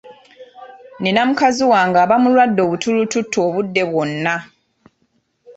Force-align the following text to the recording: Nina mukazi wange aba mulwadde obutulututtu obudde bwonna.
Nina 1.01 1.21
mukazi 1.27 1.61
wange 1.71 1.97
aba 2.03 2.15
mulwadde 2.21 2.61
obutulututtu 2.63 3.37
obudde 3.47 3.83
bwonna. 3.91 4.35